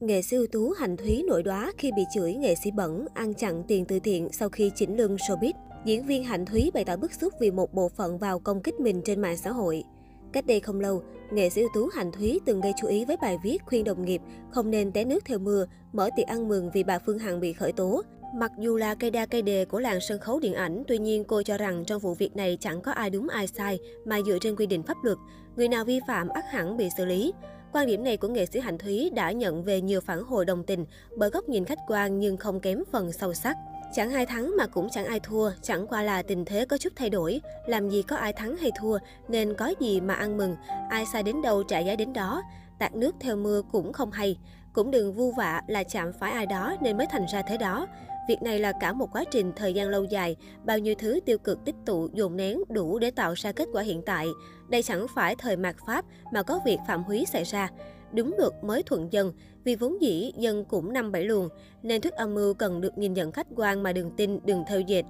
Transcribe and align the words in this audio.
Nghệ 0.00 0.22
sĩ 0.22 0.36
ưu 0.36 0.46
tú 0.46 0.70
Hành 0.70 0.96
Thúy 0.96 1.24
nổi 1.26 1.42
đoá 1.42 1.72
khi 1.78 1.92
bị 1.96 2.02
chửi 2.14 2.34
nghệ 2.34 2.54
sĩ 2.54 2.70
bẩn, 2.70 3.06
ăn 3.14 3.34
chặn 3.34 3.62
tiền 3.68 3.84
từ 3.84 3.98
thiện 4.00 4.28
sau 4.32 4.48
khi 4.48 4.70
chỉnh 4.74 4.96
lương 4.96 5.16
showbiz. 5.16 5.52
Diễn 5.84 6.06
viên 6.06 6.24
Hạnh 6.24 6.46
Thúy 6.46 6.70
bày 6.74 6.84
tỏ 6.84 6.96
bức 6.96 7.14
xúc 7.14 7.34
vì 7.40 7.50
một 7.50 7.74
bộ 7.74 7.88
phận 7.88 8.18
vào 8.18 8.38
công 8.38 8.62
kích 8.62 8.80
mình 8.80 9.02
trên 9.04 9.20
mạng 9.20 9.36
xã 9.36 9.50
hội. 9.50 9.84
Cách 10.32 10.46
đây 10.46 10.60
không 10.60 10.80
lâu, 10.80 11.02
nghệ 11.32 11.50
sĩ 11.50 11.60
ưu 11.60 11.70
tú 11.74 11.88
Hạnh 11.94 12.12
Thúy 12.12 12.40
từng 12.46 12.60
gây 12.60 12.72
chú 12.80 12.88
ý 12.88 13.04
với 13.04 13.16
bài 13.22 13.38
viết 13.44 13.58
khuyên 13.66 13.84
đồng 13.84 14.04
nghiệp 14.04 14.20
không 14.50 14.70
nên 14.70 14.92
té 14.92 15.04
nước 15.04 15.24
theo 15.24 15.38
mưa, 15.38 15.66
mở 15.92 16.10
tiệc 16.16 16.26
ăn 16.26 16.48
mừng 16.48 16.70
vì 16.74 16.82
bà 16.82 16.98
Phương 16.98 17.18
Hằng 17.18 17.40
bị 17.40 17.52
khởi 17.52 17.72
tố. 17.72 18.02
Mặc 18.34 18.52
dù 18.58 18.76
là 18.76 18.94
cây 18.94 19.10
đa 19.10 19.26
cây 19.26 19.42
đề 19.42 19.64
của 19.64 19.80
làng 19.80 20.00
sân 20.00 20.18
khấu 20.18 20.40
điện 20.40 20.54
ảnh, 20.54 20.82
tuy 20.88 20.98
nhiên 20.98 21.24
cô 21.24 21.42
cho 21.42 21.58
rằng 21.58 21.84
trong 21.84 22.00
vụ 22.00 22.14
việc 22.14 22.36
này 22.36 22.58
chẳng 22.60 22.80
có 22.80 22.92
ai 22.92 23.10
đúng 23.10 23.28
ai 23.28 23.46
sai, 23.46 23.78
mà 24.04 24.20
dựa 24.26 24.38
trên 24.40 24.56
quy 24.56 24.66
định 24.66 24.82
pháp 24.82 24.96
luật. 25.02 25.18
Người 25.56 25.68
nào 25.68 25.84
vi 25.84 26.00
phạm 26.08 26.28
ắt 26.28 26.44
hẳn 26.48 26.76
bị 26.76 26.88
xử 26.96 27.04
lý. 27.04 27.32
Quan 27.72 27.86
điểm 27.86 28.04
này 28.04 28.16
của 28.16 28.28
nghệ 28.28 28.46
sĩ 28.46 28.60
Hạnh 28.60 28.78
Thúy 28.78 29.10
đã 29.14 29.32
nhận 29.32 29.62
về 29.62 29.80
nhiều 29.80 30.00
phản 30.00 30.22
hồi 30.22 30.44
đồng 30.44 30.64
tình 30.64 30.84
bởi 31.16 31.30
góc 31.30 31.48
nhìn 31.48 31.64
khách 31.64 31.78
quan 31.88 32.20
nhưng 32.20 32.36
không 32.36 32.60
kém 32.60 32.82
phần 32.92 33.12
sâu 33.12 33.34
sắc. 33.34 33.56
Chẳng 33.94 34.12
ai 34.12 34.26
thắng 34.26 34.56
mà 34.56 34.66
cũng 34.66 34.88
chẳng 34.90 35.04
ai 35.06 35.20
thua, 35.20 35.50
chẳng 35.62 35.86
qua 35.86 36.02
là 36.02 36.22
tình 36.22 36.44
thế 36.44 36.64
có 36.64 36.78
chút 36.78 36.92
thay 36.96 37.10
đổi. 37.10 37.40
Làm 37.66 37.90
gì 37.90 38.02
có 38.02 38.16
ai 38.16 38.32
thắng 38.32 38.56
hay 38.56 38.70
thua, 38.80 38.98
nên 39.28 39.54
có 39.54 39.72
gì 39.80 40.00
mà 40.00 40.14
ăn 40.14 40.36
mừng, 40.36 40.56
ai 40.90 41.06
sai 41.06 41.22
đến 41.22 41.42
đâu 41.42 41.62
trả 41.62 41.78
giá 41.78 41.96
đến 41.96 42.12
đó. 42.12 42.42
Tạt 42.78 42.94
nước 42.94 43.14
theo 43.20 43.36
mưa 43.36 43.62
cũng 43.72 43.92
không 43.92 44.10
hay. 44.10 44.38
Cũng 44.72 44.90
đừng 44.90 45.12
vu 45.12 45.32
vạ 45.32 45.62
là 45.66 45.82
chạm 45.82 46.12
phải 46.12 46.32
ai 46.32 46.46
đó 46.46 46.76
nên 46.80 46.96
mới 46.96 47.06
thành 47.10 47.26
ra 47.32 47.42
thế 47.42 47.56
đó. 47.56 47.86
Việc 48.30 48.42
này 48.42 48.58
là 48.58 48.72
cả 48.72 48.92
một 48.92 49.08
quá 49.12 49.24
trình 49.30 49.52
thời 49.56 49.74
gian 49.74 49.88
lâu 49.88 50.04
dài, 50.04 50.36
bao 50.64 50.78
nhiêu 50.78 50.94
thứ 50.98 51.20
tiêu 51.26 51.38
cực 51.38 51.64
tích 51.64 51.74
tụ 51.86 52.08
dồn 52.12 52.36
nén 52.36 52.58
đủ 52.68 52.98
để 52.98 53.10
tạo 53.10 53.34
ra 53.36 53.52
kết 53.52 53.68
quả 53.72 53.82
hiện 53.82 54.02
tại. 54.06 54.26
Đây 54.68 54.82
chẳng 54.82 55.06
phải 55.14 55.36
thời 55.36 55.56
mạt 55.56 55.76
Pháp 55.86 56.04
mà 56.32 56.42
có 56.42 56.60
việc 56.66 56.78
phạm 56.88 57.02
húy 57.02 57.24
xảy 57.32 57.44
ra. 57.44 57.70
Đúng 58.12 58.34
luật 58.38 58.52
mới 58.62 58.82
thuận 58.82 59.12
dân, 59.12 59.32
vì 59.64 59.74
vốn 59.74 60.02
dĩ 60.02 60.32
dân 60.36 60.64
cũng 60.64 60.92
năm 60.92 61.12
bảy 61.12 61.24
luồng, 61.24 61.48
nên 61.82 62.00
thuyết 62.00 62.12
âm 62.12 62.34
mưu 62.34 62.54
cần 62.54 62.80
được 62.80 62.98
nhìn 62.98 63.14
nhận 63.14 63.32
khách 63.32 63.46
quan 63.56 63.82
mà 63.82 63.92
đừng 63.92 64.10
tin, 64.16 64.38
đừng 64.44 64.64
theo 64.68 64.80
dệt. 64.80 65.02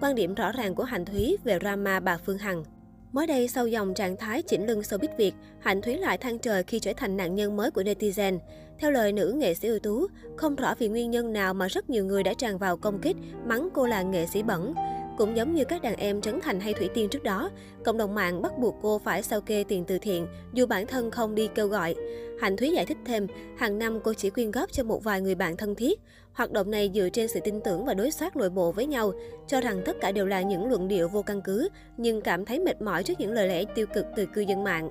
Quan 0.00 0.14
điểm 0.14 0.34
rõ 0.34 0.52
ràng 0.52 0.74
của 0.74 0.84
Hành 0.84 1.04
Thúy 1.04 1.36
về 1.44 1.58
drama 1.60 2.00
bà 2.00 2.18
Phương 2.18 2.38
Hằng. 2.38 2.64
Mới 3.16 3.26
đây, 3.26 3.48
sau 3.48 3.66
dòng 3.66 3.94
trạng 3.94 4.16
thái 4.16 4.42
chỉnh 4.42 4.66
lưng 4.66 4.80
showbiz 4.80 5.08
Việt, 5.18 5.34
Hạnh 5.60 5.82
Thúy 5.82 5.96
lại 5.96 6.18
than 6.18 6.38
trời 6.38 6.62
khi 6.62 6.78
trở 6.78 6.92
thành 6.96 7.16
nạn 7.16 7.34
nhân 7.34 7.56
mới 7.56 7.70
của 7.70 7.82
netizen. 7.82 8.38
Theo 8.78 8.90
lời 8.90 9.12
nữ 9.12 9.34
nghệ 9.36 9.54
sĩ 9.54 9.68
ưu 9.68 9.78
tú, 9.78 10.06
không 10.36 10.56
rõ 10.56 10.74
vì 10.78 10.88
nguyên 10.88 11.10
nhân 11.10 11.32
nào 11.32 11.54
mà 11.54 11.66
rất 11.66 11.90
nhiều 11.90 12.04
người 12.04 12.22
đã 12.22 12.34
tràn 12.34 12.58
vào 12.58 12.76
công 12.76 13.00
kích, 13.00 13.16
mắng 13.46 13.68
cô 13.74 13.86
là 13.86 14.02
nghệ 14.02 14.26
sĩ 14.26 14.42
bẩn. 14.42 14.74
Cũng 15.16 15.36
giống 15.36 15.54
như 15.54 15.64
các 15.64 15.82
đàn 15.82 15.96
em 15.96 16.20
Trấn 16.20 16.40
Thành 16.40 16.60
hay 16.60 16.74
Thủy 16.74 16.88
Tiên 16.94 17.08
trước 17.08 17.22
đó, 17.22 17.50
cộng 17.84 17.96
đồng 17.96 18.14
mạng 18.14 18.42
bắt 18.42 18.58
buộc 18.58 18.74
cô 18.82 18.98
phải 18.98 19.22
sao 19.22 19.40
kê 19.40 19.64
tiền 19.68 19.84
từ 19.84 19.98
thiện, 19.98 20.26
dù 20.52 20.66
bản 20.66 20.86
thân 20.86 21.10
không 21.10 21.34
đi 21.34 21.48
kêu 21.54 21.68
gọi. 21.68 21.94
Hạnh 22.40 22.56
Thúy 22.56 22.70
giải 22.70 22.86
thích 22.86 22.96
thêm, 23.04 23.26
hàng 23.56 23.78
năm 23.78 24.00
cô 24.04 24.14
chỉ 24.14 24.30
quyên 24.30 24.50
góp 24.50 24.72
cho 24.72 24.84
một 24.84 25.04
vài 25.04 25.20
người 25.20 25.34
bạn 25.34 25.56
thân 25.56 25.74
thiết. 25.74 26.00
Hoạt 26.32 26.52
động 26.52 26.70
này 26.70 26.90
dựa 26.94 27.08
trên 27.12 27.28
sự 27.28 27.40
tin 27.44 27.60
tưởng 27.60 27.84
và 27.84 27.94
đối 27.94 28.10
soát 28.10 28.36
nội 28.36 28.50
bộ 28.50 28.72
với 28.72 28.86
nhau, 28.86 29.12
cho 29.46 29.60
rằng 29.60 29.82
tất 29.84 29.96
cả 30.00 30.12
đều 30.12 30.26
là 30.26 30.42
những 30.42 30.68
luận 30.68 30.88
điệu 30.88 31.08
vô 31.08 31.22
căn 31.22 31.42
cứ, 31.42 31.68
nhưng 31.96 32.20
cảm 32.20 32.44
thấy 32.44 32.60
mệt 32.60 32.82
mỏi 32.82 33.02
trước 33.02 33.20
những 33.20 33.32
lời 33.32 33.48
lẽ 33.48 33.64
tiêu 33.74 33.86
cực 33.94 34.06
từ 34.16 34.26
cư 34.26 34.40
dân 34.40 34.64
mạng. 34.64 34.90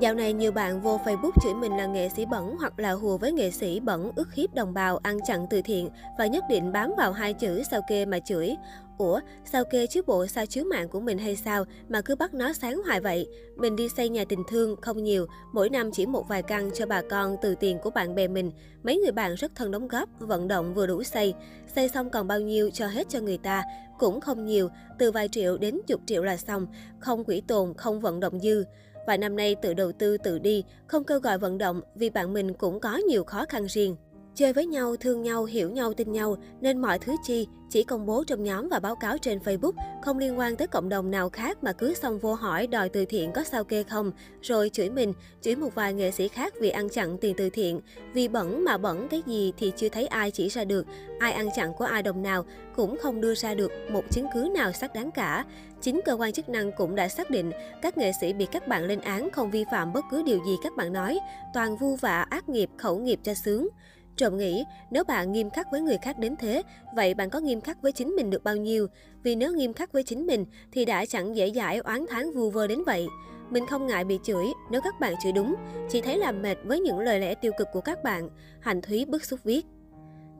Dạo 0.00 0.14
này 0.14 0.32
nhiều 0.32 0.52
bạn 0.52 0.80
vô 0.80 1.00
Facebook 1.04 1.32
chửi 1.42 1.54
mình 1.54 1.76
là 1.76 1.86
nghệ 1.86 2.08
sĩ 2.08 2.26
bẩn 2.26 2.56
hoặc 2.58 2.78
là 2.78 2.92
hùa 2.92 3.18
với 3.18 3.32
nghệ 3.32 3.50
sĩ 3.50 3.80
bẩn 3.80 4.10
ức 4.16 4.34
hiếp 4.34 4.54
đồng 4.54 4.74
bào 4.74 4.96
ăn 4.96 5.18
chặn 5.26 5.46
từ 5.50 5.62
thiện 5.62 5.88
và 6.18 6.26
nhất 6.26 6.44
định 6.50 6.72
bám 6.72 6.92
vào 6.98 7.12
hai 7.12 7.34
chữ 7.34 7.62
sao 7.70 7.80
kê 7.88 8.06
mà 8.06 8.18
chửi. 8.18 8.56
Ủa, 8.98 9.20
sao 9.44 9.64
kê 9.64 9.86
chứ 9.86 10.02
bộ 10.06 10.26
sao 10.26 10.46
chiếu 10.46 10.64
mạng 10.64 10.88
của 10.88 11.00
mình 11.00 11.18
hay 11.18 11.36
sao 11.36 11.64
mà 11.88 12.00
cứ 12.00 12.16
bắt 12.16 12.34
nó 12.34 12.52
sáng 12.52 12.82
hoài 12.86 13.00
vậy? 13.00 13.28
Mình 13.56 13.76
đi 13.76 13.88
xây 13.88 14.08
nhà 14.08 14.24
tình 14.28 14.42
thương 14.48 14.76
không 14.80 15.02
nhiều, 15.02 15.26
mỗi 15.52 15.70
năm 15.70 15.90
chỉ 15.92 16.06
một 16.06 16.28
vài 16.28 16.42
căn 16.42 16.70
cho 16.74 16.86
bà 16.86 17.02
con 17.10 17.36
từ 17.42 17.54
tiền 17.54 17.78
của 17.82 17.90
bạn 17.90 18.14
bè 18.14 18.28
mình. 18.28 18.50
Mấy 18.82 18.96
người 18.96 19.12
bạn 19.12 19.34
rất 19.34 19.54
thân 19.54 19.70
đóng 19.70 19.88
góp, 19.88 20.08
vận 20.18 20.48
động 20.48 20.74
vừa 20.74 20.86
đủ 20.86 21.02
xây. 21.02 21.34
Xây 21.74 21.88
xong 21.88 22.10
còn 22.10 22.26
bao 22.26 22.40
nhiêu 22.40 22.70
cho 22.70 22.86
hết 22.86 23.08
cho 23.08 23.20
người 23.20 23.38
ta, 23.38 23.62
cũng 23.98 24.20
không 24.20 24.44
nhiều, 24.44 24.68
từ 24.98 25.10
vài 25.10 25.28
triệu 25.28 25.56
đến 25.56 25.80
chục 25.86 26.00
triệu 26.06 26.22
là 26.22 26.36
xong, 26.36 26.66
không 26.98 27.24
quỹ 27.24 27.40
tồn, 27.40 27.74
không 27.74 28.00
vận 28.00 28.20
động 28.20 28.40
dư. 28.40 28.64
Và 29.06 29.16
năm 29.16 29.36
nay 29.36 29.54
tự 29.54 29.74
đầu 29.74 29.92
tư 29.92 30.16
tự 30.18 30.38
đi, 30.38 30.64
không 30.86 31.04
kêu 31.04 31.20
gọi 31.20 31.38
vận 31.38 31.58
động 31.58 31.80
vì 31.94 32.10
bạn 32.10 32.32
mình 32.32 32.54
cũng 32.54 32.80
có 32.80 32.96
nhiều 32.96 33.24
khó 33.24 33.44
khăn 33.48 33.66
riêng. 33.66 33.96
Chơi 34.34 34.52
với 34.52 34.66
nhau, 34.66 34.96
thương 34.96 35.22
nhau, 35.22 35.44
hiểu 35.44 35.70
nhau, 35.70 35.94
tin 35.94 36.12
nhau 36.12 36.36
nên 36.60 36.78
mọi 36.78 36.98
thứ 36.98 37.16
chi 37.24 37.48
chỉ 37.70 37.82
công 37.82 38.06
bố 38.06 38.24
trong 38.24 38.44
nhóm 38.44 38.68
và 38.68 38.78
báo 38.78 38.96
cáo 38.96 39.18
trên 39.18 39.38
Facebook, 39.38 39.72
không 40.02 40.18
liên 40.18 40.38
quan 40.38 40.56
tới 40.56 40.66
cộng 40.66 40.88
đồng 40.88 41.10
nào 41.10 41.30
khác 41.30 41.64
mà 41.64 41.72
cứ 41.72 41.94
xong 41.94 42.18
vô 42.18 42.34
hỏi 42.34 42.66
đòi 42.66 42.88
từ 42.88 43.04
thiện 43.04 43.32
có 43.32 43.44
sao 43.44 43.64
kê 43.64 43.82
không, 43.82 44.12
rồi 44.42 44.70
chửi 44.72 44.90
mình, 44.90 45.12
chửi 45.42 45.56
một 45.56 45.74
vài 45.74 45.94
nghệ 45.94 46.10
sĩ 46.10 46.28
khác 46.28 46.54
vì 46.60 46.70
ăn 46.70 46.88
chặn 46.88 47.18
tiền 47.18 47.34
từ 47.36 47.50
thiện. 47.50 47.80
Vì 48.12 48.28
bẩn 48.28 48.64
mà 48.64 48.78
bẩn 48.78 49.08
cái 49.08 49.22
gì 49.26 49.52
thì 49.56 49.72
chưa 49.76 49.88
thấy 49.88 50.06
ai 50.06 50.30
chỉ 50.30 50.48
ra 50.48 50.64
được, 50.64 50.86
ai 51.18 51.32
ăn 51.32 51.48
chặn 51.56 51.72
của 51.74 51.84
ai 51.84 52.02
đồng 52.02 52.22
nào 52.22 52.44
cũng 52.76 52.96
không 53.02 53.20
đưa 53.20 53.34
ra 53.34 53.54
được 53.54 53.72
một 53.90 54.04
chứng 54.10 54.26
cứ 54.34 54.50
nào 54.54 54.72
xác 54.72 54.94
đáng 54.94 55.10
cả. 55.10 55.44
Chính 55.80 56.00
cơ 56.04 56.12
quan 56.12 56.32
chức 56.32 56.48
năng 56.48 56.72
cũng 56.72 56.94
đã 56.94 57.08
xác 57.08 57.30
định 57.30 57.50
các 57.82 57.98
nghệ 57.98 58.12
sĩ 58.20 58.32
bị 58.32 58.46
các 58.52 58.68
bạn 58.68 58.84
lên 58.84 59.00
án 59.00 59.30
không 59.30 59.50
vi 59.50 59.64
phạm 59.70 59.92
bất 59.92 60.04
cứ 60.10 60.22
điều 60.22 60.38
gì 60.46 60.56
các 60.62 60.72
bạn 60.76 60.92
nói, 60.92 61.18
toàn 61.54 61.76
vu 61.76 61.96
vạ 61.96 62.26
ác 62.30 62.48
nghiệp 62.48 62.70
khẩu 62.76 62.98
nghiệp 62.98 63.20
cho 63.22 63.34
sướng. 63.34 63.68
Trộm 64.16 64.36
nghĩ, 64.38 64.64
nếu 64.90 65.04
bạn 65.04 65.32
nghiêm 65.32 65.50
khắc 65.50 65.70
với 65.70 65.80
người 65.80 65.98
khác 66.02 66.18
đến 66.18 66.36
thế, 66.36 66.62
vậy 66.94 67.14
bạn 67.14 67.30
có 67.30 67.40
nghiêm 67.40 67.60
khắc 67.60 67.82
với 67.82 67.92
chính 67.92 68.08
mình 68.08 68.30
được 68.30 68.44
bao 68.44 68.56
nhiêu? 68.56 68.86
Vì 69.22 69.34
nếu 69.34 69.52
nghiêm 69.52 69.72
khắc 69.72 69.92
với 69.92 70.02
chính 70.02 70.26
mình 70.26 70.44
thì 70.72 70.84
đã 70.84 71.06
chẳng 71.06 71.36
dễ 71.36 71.50
dãi 71.50 71.78
oán 71.78 72.04
tháng 72.10 72.32
vu 72.32 72.50
vơ 72.50 72.66
đến 72.66 72.82
vậy. 72.86 73.06
Mình 73.50 73.66
không 73.66 73.86
ngại 73.86 74.04
bị 74.04 74.18
chửi 74.24 74.46
nếu 74.70 74.80
các 74.80 75.00
bạn 75.00 75.14
chửi 75.22 75.32
đúng, 75.32 75.54
chỉ 75.90 76.00
thấy 76.00 76.18
làm 76.18 76.42
mệt 76.42 76.56
với 76.64 76.80
những 76.80 76.98
lời 76.98 77.20
lẽ 77.20 77.34
tiêu 77.34 77.52
cực 77.58 77.68
của 77.72 77.80
các 77.80 78.02
bạn. 78.02 78.28
Hành 78.60 78.82
Thúy 78.82 79.04
bức 79.04 79.24
xúc 79.24 79.40
viết. 79.44 79.66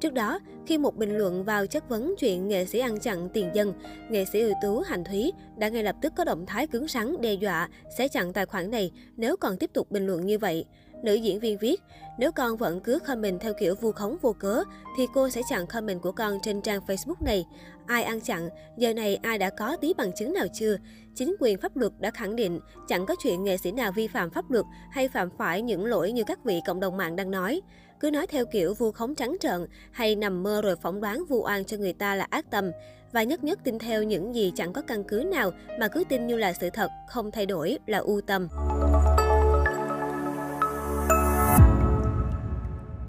Trước 0.00 0.12
đó, 0.12 0.38
khi 0.66 0.78
một 0.78 0.96
bình 0.96 1.18
luận 1.18 1.44
vào 1.44 1.66
chất 1.66 1.88
vấn 1.88 2.14
chuyện 2.18 2.48
nghệ 2.48 2.64
sĩ 2.64 2.78
ăn 2.78 2.98
chặn 2.98 3.28
tiền 3.28 3.50
dân, 3.54 3.72
nghệ 4.10 4.24
sĩ 4.24 4.40
ưu 4.40 4.52
tú 4.62 4.80
Hành 4.80 5.04
Thúy 5.04 5.32
đã 5.56 5.68
ngay 5.68 5.82
lập 5.82 5.96
tức 6.02 6.12
có 6.16 6.24
động 6.24 6.46
thái 6.46 6.66
cứng 6.66 6.88
rắn 6.88 7.20
đe 7.20 7.34
dọa 7.34 7.68
sẽ 7.98 8.08
chặn 8.08 8.32
tài 8.32 8.46
khoản 8.46 8.70
này 8.70 8.90
nếu 9.16 9.36
còn 9.36 9.56
tiếp 9.56 9.70
tục 9.72 9.90
bình 9.90 10.06
luận 10.06 10.26
như 10.26 10.38
vậy. 10.38 10.64
Nữ 11.04 11.14
diễn 11.14 11.40
viên 11.40 11.58
viết, 11.58 11.82
nếu 12.18 12.32
con 12.32 12.56
vẫn 12.56 12.80
cứ 12.80 12.98
comment 13.06 13.40
theo 13.40 13.52
kiểu 13.54 13.74
vu 13.74 13.92
khống 13.92 14.16
vô 14.22 14.32
cớ, 14.32 14.62
thì 14.96 15.06
cô 15.14 15.28
sẽ 15.28 15.40
chặn 15.50 15.66
comment 15.66 16.02
của 16.02 16.12
con 16.12 16.38
trên 16.42 16.62
trang 16.62 16.80
Facebook 16.86 17.24
này. 17.24 17.44
Ai 17.86 18.02
ăn 18.02 18.20
chặn, 18.20 18.48
giờ 18.76 18.94
này 18.94 19.16
ai 19.16 19.38
đã 19.38 19.50
có 19.50 19.76
tí 19.76 19.94
bằng 19.94 20.12
chứng 20.12 20.32
nào 20.32 20.46
chưa? 20.54 20.76
Chính 21.14 21.36
quyền 21.40 21.58
pháp 21.58 21.76
luật 21.76 21.92
đã 21.98 22.10
khẳng 22.10 22.36
định 22.36 22.60
chẳng 22.88 23.06
có 23.06 23.14
chuyện 23.22 23.44
nghệ 23.44 23.56
sĩ 23.56 23.72
nào 23.72 23.92
vi 23.92 24.08
phạm 24.08 24.30
pháp 24.30 24.50
luật 24.50 24.64
hay 24.90 25.08
phạm 25.08 25.28
phải 25.38 25.62
những 25.62 25.86
lỗi 25.86 26.12
như 26.12 26.24
các 26.24 26.44
vị 26.44 26.60
cộng 26.66 26.80
đồng 26.80 26.96
mạng 26.96 27.16
đang 27.16 27.30
nói. 27.30 27.60
Cứ 28.00 28.10
nói 28.10 28.26
theo 28.26 28.44
kiểu 28.46 28.74
vu 28.74 28.92
khống 28.92 29.14
trắng 29.14 29.36
trợn 29.40 29.66
hay 29.90 30.16
nằm 30.16 30.42
mơ 30.42 30.60
rồi 30.62 30.76
phỏng 30.76 31.00
đoán 31.00 31.24
vu 31.28 31.42
oan 31.42 31.64
cho 31.64 31.76
người 31.76 31.92
ta 31.92 32.14
là 32.14 32.26
ác 32.30 32.50
tâm. 32.50 32.70
Và 33.12 33.22
nhất 33.22 33.44
nhất 33.44 33.58
tin 33.64 33.78
theo 33.78 34.02
những 34.02 34.34
gì 34.34 34.52
chẳng 34.56 34.72
có 34.72 34.82
căn 34.82 35.04
cứ 35.04 35.16
nào 35.16 35.50
mà 35.80 35.88
cứ 35.88 36.04
tin 36.08 36.26
như 36.26 36.36
là 36.36 36.52
sự 36.52 36.70
thật, 36.70 36.88
không 37.08 37.30
thay 37.30 37.46
đổi 37.46 37.78
là 37.86 37.98
u 37.98 38.20
tâm. 38.20 38.48